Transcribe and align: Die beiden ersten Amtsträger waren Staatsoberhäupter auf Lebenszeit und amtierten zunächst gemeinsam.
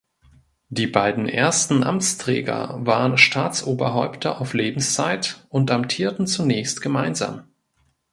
Die 0.69 0.87
beiden 0.87 1.29
ersten 1.29 1.83
Amtsträger 1.83 2.77
waren 2.79 3.19
Staatsoberhäupter 3.19 4.41
auf 4.41 4.55
Lebenszeit 4.55 5.45
und 5.49 5.69
amtierten 5.69 6.25
zunächst 6.25 6.81
gemeinsam. 6.81 7.43